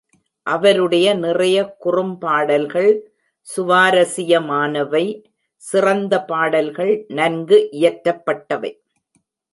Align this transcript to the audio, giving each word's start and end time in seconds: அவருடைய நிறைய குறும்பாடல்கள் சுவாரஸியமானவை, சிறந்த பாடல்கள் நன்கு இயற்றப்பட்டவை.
அவருடைய 0.47 1.07
நிறைய 1.13 1.57
குறும்பாடல்கள் 1.83 2.89
சுவாரஸியமானவை, 3.47 5.05
சிறந்த 5.55 6.23
பாடல்கள் 6.23 7.05
நன்கு 7.07 7.69
இயற்றப்பட்டவை. 7.71 8.71